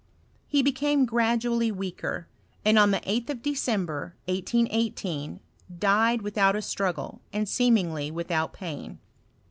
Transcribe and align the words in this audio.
He 0.47 0.63
became 0.63 1.05
gradually 1.05 1.71
weaker, 1.71 2.27
and 2.65 2.79
on 2.79 2.89
the 2.89 3.01
8th 3.01 3.29
of 3.29 3.41
December, 3.43 4.15
1818, 4.25 5.39
died* 5.77 6.23
without 6.23 6.55
a 6.55 6.61
struggle, 6.63 7.21
and 7.31 7.47
seemingly 7.47 8.09
without 8.09 8.51
pain. 8.51 8.97